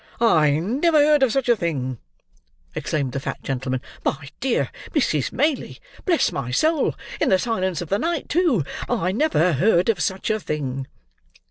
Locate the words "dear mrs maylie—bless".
4.39-6.31